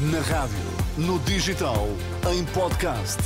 Na 0.00 0.20
rádio, 0.20 0.56
no 0.96 1.18
digital, 1.18 1.88
em 2.32 2.44
podcast. 2.44 3.18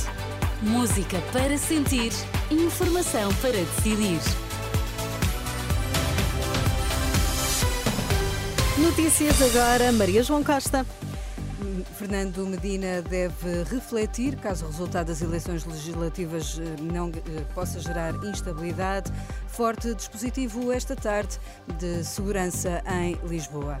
Música 0.59 1.21
para 1.31 1.55
sentir, 1.55 2.11
informação 2.49 3.31
para 3.35 3.51
decidir. 3.51 4.19
Notícias 8.79 9.39
agora, 9.39 9.91
Maria 9.91 10.23
João 10.23 10.43
Costa. 10.43 10.83
Fernando 11.95 12.43
Medina 12.47 13.03
deve 13.03 13.63
refletir 13.69 14.35
caso 14.37 14.65
o 14.65 14.69
resultado 14.69 15.09
das 15.09 15.21
eleições 15.21 15.63
legislativas 15.65 16.59
eh, 16.59 16.81
não 16.81 17.09
eh, 17.09 17.41
possa 17.53 17.79
gerar 17.79 18.15
instabilidade. 18.25 19.11
Forte 19.47 19.93
dispositivo 19.93 20.71
esta 20.71 20.95
tarde 20.95 21.39
de 21.77 22.03
segurança 22.03 22.81
em 22.87 23.15
Lisboa. 23.27 23.79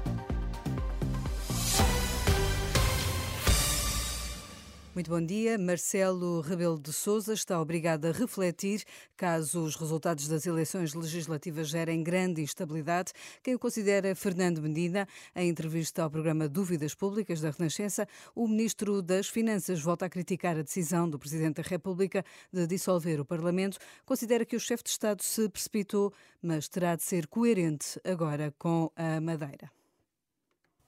Muito 4.93 5.09
bom 5.09 5.25
dia. 5.25 5.57
Marcelo 5.57 6.39
Rebelo 6.41 6.79
de 6.79 6.93
Sousa 6.93 7.33
está 7.33 7.59
obrigado 7.59 8.05
a 8.05 8.11
refletir 8.11 8.83
caso 9.17 9.63
os 9.63 9.75
resultados 9.75 10.27
das 10.27 10.45
eleições 10.45 10.93
legislativas 10.93 11.69
gerem 11.69 12.03
grande 12.03 12.43
instabilidade. 12.43 13.11
Quem 13.41 13.55
o 13.55 13.59
considera 13.59 14.13
Fernando 14.13 14.61
Medina, 14.61 15.07
em 15.35 15.49
entrevista 15.49 16.03
ao 16.03 16.11
programa 16.11 16.47
Dúvidas 16.47 16.93
Públicas 16.93 17.41
da 17.41 17.49
Renascença, 17.49 18.07
o 18.35 18.47
ministro 18.47 19.01
das 19.01 19.27
Finanças 19.27 19.81
volta 19.81 20.05
a 20.05 20.09
criticar 20.09 20.59
a 20.59 20.61
decisão 20.61 21.09
do 21.09 21.17
Presidente 21.17 21.55
da 21.55 21.67
República 21.67 22.23
de 22.51 22.67
dissolver 22.67 23.19
o 23.19 23.25
Parlamento. 23.25 23.79
Considera 24.05 24.45
que 24.45 24.55
o 24.55 24.59
chefe 24.59 24.83
de 24.83 24.91
Estado 24.91 25.23
se 25.23 25.49
precipitou, 25.49 26.13
mas 26.39 26.67
terá 26.67 26.95
de 26.95 27.01
ser 27.01 27.25
coerente 27.25 27.99
agora 28.03 28.53
com 28.59 28.91
a 28.95 29.19
Madeira. 29.19 29.71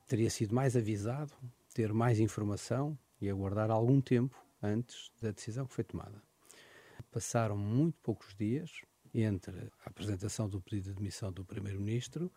Teria 0.07 0.29
sido 0.29 0.53
mais 0.53 0.77
avisado, 0.77 1.33
ter 1.73 1.91
mais 1.91 2.19
informação 2.19 2.95
e 3.25 3.29
aguardar 3.29 3.71
algum 3.71 3.99
tempo 3.99 4.39
antes 4.61 5.11
da 5.21 5.31
decisão 5.31 5.65
que 5.65 5.73
foi 5.73 5.83
tomada. 5.83 6.21
Passaram 7.11 7.57
muito 7.57 7.97
poucos 8.01 8.35
dias 8.35 8.71
entre 9.13 9.71
a 9.83 9.89
apresentação 9.89 10.47
do 10.47 10.61
pedido 10.61 10.89
de 10.89 10.95
demissão 10.95 11.31
do 11.31 11.43
Primeiro-Ministro 11.43 12.31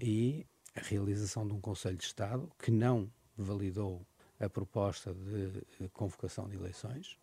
e 0.00 0.46
a 0.74 0.80
realização 0.80 1.46
de 1.46 1.54
um 1.54 1.60
Conselho 1.60 1.96
de 1.96 2.04
Estado 2.04 2.50
que 2.58 2.70
não 2.70 3.10
validou 3.36 4.06
a 4.40 4.48
proposta 4.48 5.14
de 5.14 5.88
convocação 5.92 6.48
de 6.48 6.56
eleições. 6.56 7.18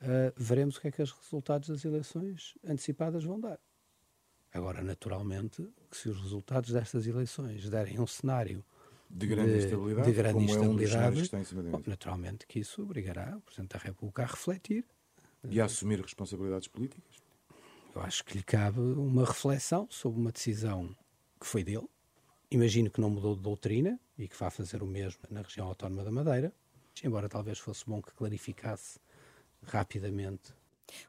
Uh, 0.00 0.32
veremos 0.36 0.76
o 0.76 0.80
que 0.80 0.88
é 0.88 0.90
que 0.90 1.02
os 1.02 1.12
resultados 1.12 1.68
das 1.68 1.84
eleições 1.84 2.54
antecipadas 2.64 3.24
vão 3.24 3.40
dar. 3.40 3.58
Agora, 4.52 4.82
naturalmente, 4.82 5.68
que 5.90 5.96
se 5.96 6.08
os 6.08 6.20
resultados 6.20 6.70
destas 6.70 7.06
eleições 7.06 7.68
derem 7.68 8.00
um 8.00 8.06
cenário 8.06 8.64
de 9.10 9.26
grande 9.26 9.52
de, 9.52 9.64
instabilidade, 9.64 10.10
de 10.10 10.16
grande 10.16 10.44
instabilidade, 10.44 11.20
é 11.20 11.70
bom, 11.70 11.82
naturalmente 11.86 12.46
que 12.46 12.58
isso 12.58 12.82
obrigará 12.82 13.36
o 13.36 13.40
Presidente 13.40 13.72
da 13.72 13.78
República 13.78 14.22
a 14.22 14.26
refletir. 14.26 14.84
E 15.48 15.60
a 15.60 15.64
assumir 15.64 16.00
responsabilidades 16.00 16.68
políticas? 16.68 17.04
Eu 17.94 18.02
acho 18.02 18.24
que 18.24 18.36
lhe 18.36 18.42
cabe 18.42 18.80
uma 18.80 19.24
reflexão 19.24 19.86
sobre 19.90 20.20
uma 20.20 20.30
decisão 20.30 20.94
que 21.40 21.46
foi 21.46 21.64
dele. 21.64 21.88
Imagino 22.50 22.90
que 22.90 23.00
não 23.00 23.10
mudou 23.10 23.34
de 23.34 23.42
doutrina 23.42 23.98
e 24.16 24.28
que 24.28 24.36
vá 24.36 24.50
fazer 24.50 24.82
o 24.82 24.86
mesmo 24.86 25.20
na 25.30 25.42
região 25.42 25.66
autónoma 25.66 26.04
da 26.04 26.10
Madeira, 26.10 26.52
embora 27.02 27.28
talvez 27.28 27.58
fosse 27.58 27.84
bom 27.86 28.02
que 28.02 28.12
clarificasse 28.12 28.98
rapidamente 29.64 30.52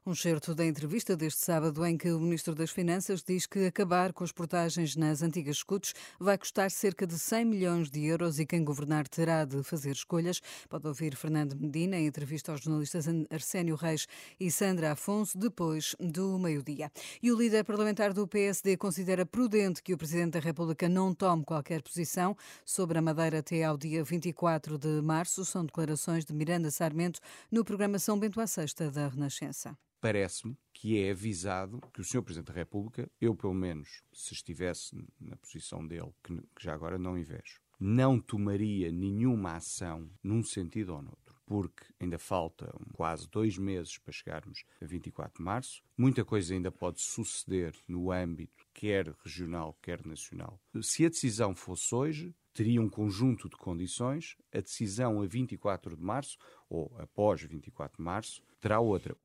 um 0.06 0.16
certo 0.16 0.54
da 0.56 0.66
entrevista 0.66 1.16
deste 1.16 1.42
sábado 1.42 1.86
em 1.86 1.98
que 1.98 2.12
o 2.12 2.20
Ministro 2.20 2.56
das 2.56 2.72
Finanças 2.72 3.24
diz 3.24 3.46
que 3.46 3.66
acabar 3.66 4.14
com 4.14 4.24
as 4.24 4.32
portagens 4.32 4.96
nas 4.96 5.22
antigas 5.22 5.58
escutas 5.58 5.94
vai 6.20 6.38
custar 6.38 6.72
cerca 6.72 7.06
de 7.06 7.18
100 7.18 7.46
milhões 7.46 7.90
de 7.90 8.06
euros 8.06 8.40
e 8.40 8.46
quem 8.46 8.64
governar 8.64 9.08
terá 9.08 9.46
de 9.46 9.64
fazer 9.64 9.92
escolhas. 9.92 10.42
Pode 10.68 10.88
ouvir 10.88 11.16
Fernando 11.16 11.56
Medina 11.56 11.98
em 11.98 12.08
entrevista 12.08 12.52
aos 12.52 12.62
jornalistas 12.62 13.06
Arsénio 13.30 13.76
Reis 13.76 14.08
e 14.40 14.52
Sandra 14.52 14.92
Afonso 14.92 15.38
depois 15.38 15.96
do 16.00 16.38
meio-dia. 16.38 16.92
E 17.22 17.32
o 17.32 17.38
líder 17.38 17.64
parlamentar 17.64 18.14
do 18.14 18.28
PSD 18.28 18.78
considera 18.78 19.26
prudente 19.26 19.82
que 19.82 19.94
o 19.94 19.98
Presidente 19.98 20.34
da 20.34 20.40
República 20.40 20.90
não 20.90 21.14
tome 21.14 21.44
qualquer 21.44 21.82
posição 21.82 22.36
sobre 22.66 22.98
a 22.98 23.02
Madeira 23.02 23.40
até 23.40 23.64
ao 23.64 23.78
dia 23.78 24.04
24 24.04 24.78
de 24.78 25.02
março. 25.02 25.46
São 25.46 25.66
declarações 25.66 26.26
de 26.26 26.34
Miranda 26.34 26.72
Sarmento 26.72 27.20
no 27.52 27.64
programa 27.64 28.00
São 28.00 28.20
Bento 28.20 28.42
à 28.42 28.48
Sexta 28.48 28.90
da 28.92 29.08
Renascença 29.08 29.69
parece-me 30.00 30.58
que 30.74 30.98
é 30.98 31.12
avisado 31.12 31.82
que 31.94 32.02
o 32.02 32.04
Sr. 32.04 32.22
Presidente 32.22 32.48
da 32.48 32.54
República, 32.54 33.10
eu 33.20 33.36
pelo 33.36 33.54
menos, 33.54 34.02
se 34.14 34.34
estivesse 34.34 34.96
na 35.20 35.36
posição 35.36 35.86
dele, 35.86 36.14
que 36.24 36.42
já 36.60 36.74
agora 36.74 36.98
não 36.98 37.18
invejo, 37.18 37.62
não 37.80 38.20
tomaria 38.20 38.92
nenhuma 38.92 39.56
ação 39.56 40.10
num 40.22 40.44
sentido 40.44 40.94
ou 40.94 41.02
noutro. 41.02 41.40
Porque 41.46 41.84
ainda 42.00 42.20
falta 42.20 42.72
quase 42.94 43.28
dois 43.28 43.58
meses 43.58 43.98
para 43.98 44.14
chegarmos 44.14 44.64
a 44.80 44.86
24 44.86 45.38
de 45.38 45.44
março. 45.44 45.82
Muita 45.98 46.24
coisa 46.24 46.54
ainda 46.54 46.72
pode 46.72 47.02
suceder 47.02 47.74
no 47.88 48.12
âmbito, 48.12 48.68
quer 48.74 49.16
regional, 49.24 49.76
quer 49.82 50.06
nacional. 50.06 50.62
Se 50.82 51.06
a 51.06 51.10
decisão 51.10 51.56
fosse 51.56 51.96
hoje, 51.96 52.36
teria 52.54 52.82
um 52.82 52.90
conjunto 52.90 53.50
de 53.50 53.56
condições. 53.56 54.36
A 54.54 54.60
decisão 54.60 55.22
a 55.22 55.26
24 55.26 55.96
de 55.96 56.04
março, 56.04 56.38
ou 56.70 56.94
após 57.00 57.42
24 57.42 57.98
de 57.98 58.04
março, 58.04 58.44
terá 58.60 58.80
outra. 58.80 59.18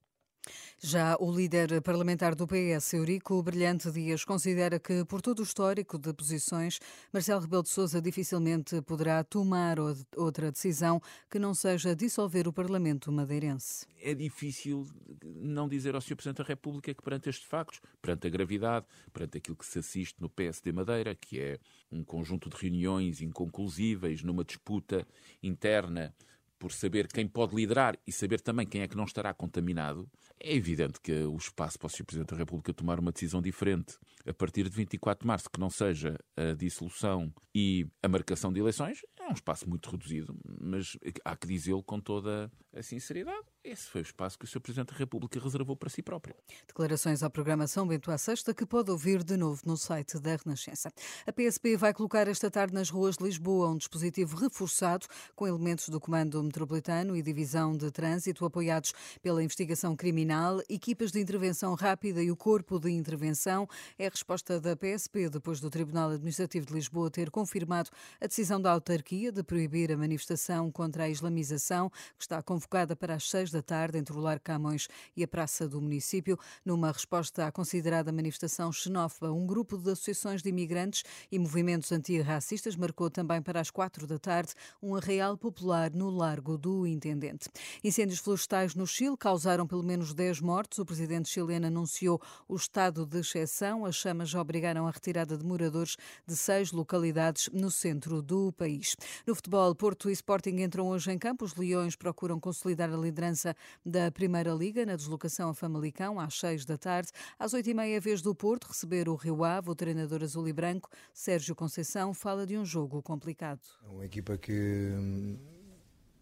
Já 0.78 1.16
o 1.18 1.34
líder 1.34 1.80
parlamentar 1.80 2.34
do 2.34 2.46
PS, 2.46 2.92
Eurico 2.92 3.42
Brilhante 3.42 3.90
Dias, 3.90 4.24
considera 4.24 4.78
que, 4.78 5.04
por 5.04 5.22
todo 5.22 5.38
o 5.38 5.42
histórico 5.42 5.98
de 5.98 6.12
posições, 6.12 6.78
Marcelo 7.12 7.40
Rebelo 7.40 7.62
de 7.62 7.70
Sousa 7.70 8.02
dificilmente 8.02 8.82
poderá 8.82 9.24
tomar 9.24 9.78
outra 10.16 10.52
decisão 10.52 11.00
que 11.30 11.38
não 11.38 11.54
seja 11.54 11.96
dissolver 11.96 12.46
o 12.46 12.52
Parlamento 12.52 13.10
madeirense. 13.10 13.86
É 14.00 14.14
difícil 14.14 14.86
não 15.24 15.68
dizer 15.68 15.94
ao 15.94 16.00
Sr. 16.00 16.16
Presidente 16.16 16.38
da 16.38 16.44
República 16.44 16.92
que, 16.92 17.02
perante 17.02 17.30
estes 17.30 17.46
factos, 17.46 17.80
perante 18.02 18.26
a 18.26 18.30
gravidade, 18.30 18.86
perante 19.12 19.38
aquilo 19.38 19.56
que 19.56 19.64
se 19.64 19.78
assiste 19.78 20.20
no 20.20 20.28
PSD 20.28 20.72
Madeira, 20.72 21.14
que 21.14 21.40
é 21.40 21.58
um 21.90 22.04
conjunto 22.04 22.50
de 22.50 22.56
reuniões 22.56 23.22
inconclusíveis 23.22 24.22
numa 24.22 24.44
disputa 24.44 25.06
interna 25.42 26.14
por 26.58 26.72
saber 26.72 27.08
quem 27.08 27.26
pode 27.26 27.54
liderar 27.54 27.98
e 28.06 28.12
saber 28.12 28.40
também 28.40 28.66
quem 28.66 28.82
é 28.82 28.88
que 28.88 28.96
não 28.96 29.04
estará 29.04 29.32
contaminado, 29.34 30.08
é 30.40 30.54
evidente 30.54 31.00
que 31.00 31.12
o 31.12 31.36
espaço 31.36 31.78
para 31.78 31.86
o 31.86 31.90
Sr. 31.90 32.04
Presidente 32.04 32.30
da 32.30 32.36
República 32.36 32.72
tomar 32.72 32.98
uma 32.98 33.12
decisão 33.12 33.40
diferente 33.40 33.96
a 34.26 34.32
partir 34.32 34.68
de 34.68 34.76
24 34.76 35.22
de 35.22 35.26
março, 35.26 35.50
que 35.50 35.60
não 35.60 35.70
seja 35.70 36.18
a 36.36 36.54
dissolução 36.54 37.32
e 37.54 37.86
a 38.02 38.08
marcação 38.08 38.52
de 38.52 38.60
eleições, 38.60 39.00
é 39.18 39.28
um 39.28 39.32
espaço 39.32 39.68
muito 39.68 39.90
reduzido, 39.90 40.36
mas 40.60 40.96
há 41.24 41.36
que 41.36 41.46
dizê-lo 41.46 41.82
com 41.82 42.00
toda 42.00 42.50
a 42.74 42.82
sinceridade. 42.82 43.53
Esse 43.64 43.88
foi 43.88 44.02
o 44.02 44.04
espaço 44.04 44.38
que 44.38 44.44
o 44.44 44.46
Sr. 44.46 44.60
Presidente 44.60 44.92
da 44.92 44.98
República 44.98 45.40
reservou 45.40 45.74
para 45.74 45.88
si 45.88 46.02
próprio. 46.02 46.34
Declarações 46.66 47.22
à 47.22 47.30
programação 47.30 47.88
Bento 47.88 48.10
à 48.10 48.18
Sexta, 48.18 48.52
que 48.52 48.66
pode 48.66 48.90
ouvir 48.90 49.24
de 49.24 49.38
novo 49.38 49.62
no 49.64 49.74
site 49.74 50.18
da 50.18 50.36
Renascença. 50.36 50.92
A 51.26 51.32
PSP 51.32 51.74
vai 51.74 51.94
colocar 51.94 52.28
esta 52.28 52.50
tarde 52.50 52.74
nas 52.74 52.90
ruas 52.90 53.16
de 53.16 53.24
Lisboa 53.24 53.70
um 53.70 53.78
dispositivo 53.78 54.36
reforçado 54.36 55.06
com 55.34 55.48
elementos 55.48 55.88
do 55.88 55.98
Comando 55.98 56.42
Metropolitano 56.42 57.16
e 57.16 57.22
Divisão 57.22 57.74
de 57.74 57.90
Trânsito 57.90 58.44
apoiados 58.44 58.92
pela 59.22 59.42
investigação 59.42 59.96
criminal, 59.96 60.60
equipas 60.68 61.10
de 61.10 61.18
intervenção 61.18 61.72
rápida 61.74 62.22
e 62.22 62.30
o 62.30 62.36
Corpo 62.36 62.78
de 62.78 62.90
Intervenção. 62.90 63.66
É 63.98 64.06
a 64.06 64.10
resposta 64.10 64.60
da 64.60 64.76
PSP 64.76 65.30
depois 65.30 65.58
do 65.58 65.70
Tribunal 65.70 66.10
Administrativo 66.10 66.66
de 66.66 66.74
Lisboa 66.74 67.10
ter 67.10 67.30
confirmado 67.30 67.88
a 68.20 68.26
decisão 68.26 68.60
da 68.60 68.70
autarquia 68.70 69.32
de 69.32 69.42
proibir 69.42 69.90
a 69.90 69.96
manifestação 69.96 70.70
contra 70.70 71.04
a 71.04 71.08
islamização, 71.08 71.88
que 71.88 72.24
está 72.24 72.42
convocada 72.42 72.94
para 72.94 73.14
as 73.14 73.30
seis 73.30 73.53
da 73.54 73.62
tarde 73.62 73.96
entre 73.98 74.16
o 74.16 74.20
Lar 74.20 74.40
Camões 74.40 74.88
e 75.16 75.22
a 75.22 75.28
Praça 75.28 75.68
do 75.68 75.80
Município, 75.80 76.38
numa 76.64 76.90
resposta 76.90 77.46
à 77.46 77.52
considerada 77.52 78.12
manifestação 78.12 78.72
xenófoba. 78.72 79.32
Um 79.32 79.46
grupo 79.46 79.78
de 79.78 79.92
associações 79.92 80.42
de 80.42 80.48
imigrantes 80.48 81.04
e 81.30 81.38
movimentos 81.38 81.92
antirracistas 81.92 82.74
marcou 82.74 83.08
também 83.08 83.40
para 83.40 83.60
as 83.60 83.70
quatro 83.70 84.06
da 84.06 84.18
tarde 84.18 84.54
um 84.82 84.96
arraial 84.96 85.38
popular 85.38 85.92
no 85.92 86.10
Largo 86.10 86.58
do 86.58 86.84
Intendente. 86.84 87.48
Incêndios 87.82 88.18
florestais 88.18 88.74
no 88.74 88.86
Chile 88.86 89.16
causaram 89.16 89.66
pelo 89.66 89.82
menos 89.82 90.12
10 90.12 90.40
mortos. 90.40 90.78
O 90.78 90.84
presidente 90.84 91.28
chileno 91.28 91.68
anunciou 91.68 92.20
o 92.48 92.56
estado 92.56 93.06
de 93.06 93.20
exceção. 93.20 93.84
As 93.84 93.94
chamas 93.94 94.34
obrigaram 94.34 94.86
a 94.86 94.90
retirada 94.90 95.38
de 95.38 95.44
moradores 95.44 95.96
de 96.26 96.36
seis 96.36 96.72
localidades 96.72 97.48
no 97.52 97.70
centro 97.70 98.20
do 98.20 98.52
país. 98.52 98.96
No 99.24 99.34
futebol, 99.34 99.74
Porto 99.74 100.10
e 100.10 100.12
Sporting 100.12 100.56
entram 100.60 100.88
hoje 100.88 101.12
em 101.12 101.18
campo. 101.18 101.44
Os 101.44 101.54
Leões 101.54 101.94
procuram 101.94 102.40
consolidar 102.40 102.92
a 102.92 102.96
liderança 102.96 103.43
da 103.84 104.10
Primeira 104.12 104.52
Liga 104.52 104.86
na 104.86 104.94
deslocação 104.94 105.50
a 105.50 105.54
Famalicão 105.54 106.20
às 106.20 106.38
seis 106.38 106.64
da 106.64 106.78
tarde. 106.78 107.10
Às 107.38 107.52
oito 107.52 107.68
e 107.68 107.74
meia, 107.74 108.00
vez 108.00 108.22
do 108.22 108.34
Porto 108.34 108.68
receber 108.68 109.08
o 109.08 109.16
Rio 109.16 109.42
Ave, 109.44 109.70
o 109.70 109.74
treinador 109.74 110.22
azul 110.22 110.46
e 110.46 110.52
branco, 110.52 110.88
Sérgio 111.12 111.54
Conceição, 111.54 112.14
fala 112.14 112.46
de 112.46 112.56
um 112.56 112.64
jogo 112.64 113.02
complicado. 113.02 113.60
É 113.84 113.88
uma 113.88 114.04
equipa 114.04 114.38
que 114.38 114.52
hum, 114.52 115.36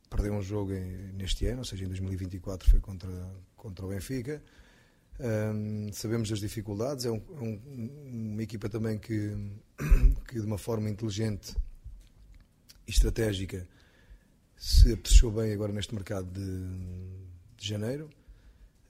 perdeu 0.08 0.32
um 0.32 0.42
jogo 0.42 0.72
neste 1.14 1.46
ano, 1.46 1.58
ou 1.58 1.64
seja, 1.64 1.84
em 1.84 1.88
2024 1.88 2.70
foi 2.70 2.80
contra, 2.80 3.10
contra 3.56 3.84
o 3.84 3.88
Benfica. 3.88 4.42
Um, 5.20 5.92
sabemos 5.92 6.28
das 6.30 6.40
dificuldades, 6.40 7.04
é, 7.04 7.10
um, 7.10 7.16
é 7.36 7.40
um, 7.40 8.32
uma 8.32 8.42
equipa 8.42 8.68
também 8.68 8.98
que, 8.98 9.36
que 10.26 10.40
de 10.40 10.46
uma 10.46 10.58
forma 10.58 10.88
inteligente 10.88 11.54
e 12.86 12.90
estratégica 12.90 13.68
se 14.62 14.92
apreciou 14.92 15.32
bem 15.32 15.52
agora 15.52 15.72
neste 15.72 15.92
mercado 15.92 16.30
de, 16.30 16.40
de 17.56 17.66
janeiro. 17.66 18.08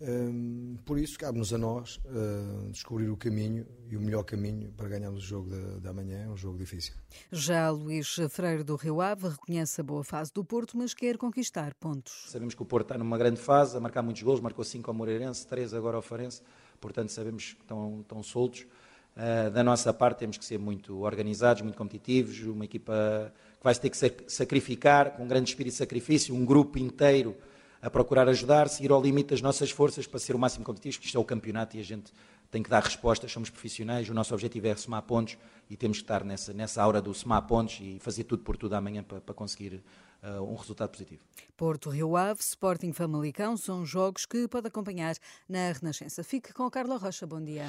Um, 0.02 0.76
por 0.84 0.98
isso, 0.98 1.18
cabe-nos 1.18 1.54
a 1.54 1.56
nós 1.56 1.98
uh, 2.04 2.70
descobrir 2.70 3.08
o 3.08 3.16
caminho 3.16 3.66
e 3.88 3.96
o 3.96 4.00
melhor 4.00 4.22
caminho 4.22 4.70
para 4.72 4.86
ganharmos 4.86 5.24
o 5.24 5.26
jogo 5.26 5.48
da, 5.48 5.78
da 5.78 5.92
manhã, 5.94 6.28
um 6.28 6.36
jogo 6.36 6.58
difícil. 6.58 6.92
Já 7.30 7.70
Luís 7.70 8.16
Freire 8.28 8.62
do 8.62 8.76
Rio 8.76 9.00
Ave 9.00 9.28
reconhece 9.28 9.80
a 9.80 9.84
boa 9.84 10.04
fase 10.04 10.30
do 10.30 10.44
Porto, 10.44 10.76
mas 10.76 10.92
quer 10.92 11.16
conquistar 11.16 11.72
pontos. 11.76 12.26
Sabemos 12.28 12.54
que 12.54 12.60
o 12.60 12.66
Porto 12.66 12.86
está 12.86 12.98
numa 12.98 13.16
grande 13.16 13.40
fase, 13.40 13.74
a 13.74 13.80
marcar 13.80 14.02
muitos 14.02 14.22
gols, 14.22 14.40
marcou 14.40 14.64
5 14.64 14.90
ao 14.90 14.94
Moreirense, 14.94 15.46
3 15.46 15.72
agora 15.72 15.96
ao 15.96 16.02
Farense, 16.02 16.42
portanto 16.82 17.08
sabemos 17.08 17.54
que 17.54 17.62
estão, 17.62 18.00
estão 18.02 18.22
soltos. 18.22 18.66
Uh, 19.16 19.50
da 19.50 19.62
nossa 19.62 19.92
parte 19.92 20.18
temos 20.18 20.38
que 20.38 20.44
ser 20.44 20.58
muito 20.58 21.00
organizados, 21.00 21.62
muito 21.62 21.76
competitivos, 21.76 22.40
uma 22.40 22.64
equipa 22.64 23.32
que 23.58 23.64
vai 23.64 23.74
ter 23.74 23.90
que 23.90 23.96
sacrificar, 24.26 25.12
com 25.12 25.24
um 25.24 25.28
grande 25.28 25.50
espírito 25.50 25.72
de 25.72 25.78
sacrifício, 25.78 26.34
um 26.34 26.44
grupo 26.44 26.78
inteiro 26.78 27.36
a 27.82 27.90
procurar 27.90 28.28
ajudar-se, 28.28 28.82
ir 28.84 28.92
ao 28.92 29.02
limite 29.02 29.30
das 29.30 29.42
nossas 29.42 29.70
forças 29.70 30.06
para 30.06 30.20
ser 30.20 30.36
o 30.36 30.38
máximo 30.38 30.64
competitivos, 30.64 30.98
que 30.98 31.06
isto 31.06 31.18
é 31.18 31.20
o 31.20 31.24
campeonato 31.24 31.76
e 31.76 31.80
a 31.80 31.84
gente 31.84 32.12
tem 32.48 32.62
que 32.62 32.70
dar 32.70 32.82
respostas, 32.82 33.32
somos 33.32 33.50
profissionais, 33.50 34.08
o 34.08 34.14
nosso 34.14 34.32
objetivo 34.32 34.68
é 34.68 34.76
somar 34.76 35.02
pontos 35.02 35.36
e 35.68 35.76
temos 35.76 35.98
que 35.98 36.04
estar 36.04 36.22
nessa, 36.22 36.52
nessa 36.52 36.82
aura 36.82 37.02
do 37.02 37.12
somar 37.12 37.42
pontos 37.46 37.78
e 37.80 37.98
fazer 37.98 38.24
tudo 38.24 38.44
por 38.44 38.56
tudo 38.56 38.74
amanhã 38.74 39.02
para, 39.02 39.20
para 39.20 39.34
conseguir 39.34 39.82
uh, 40.22 40.42
um 40.42 40.54
resultado 40.54 40.90
positivo. 40.90 41.22
Porto 41.56 41.90
Rio 41.90 42.14
Ave, 42.16 42.40
Sporting 42.40 42.92
Famalicão 42.92 43.56
são 43.56 43.84
jogos 43.84 44.26
que 44.26 44.46
pode 44.46 44.68
acompanhar 44.68 45.16
na 45.48 45.72
Renascença. 45.72 46.22
Fique 46.22 46.52
com 46.52 46.64
a 46.64 46.70
Carla 46.70 46.96
Rocha, 46.98 47.26
bom 47.26 47.42
dia. 47.42 47.66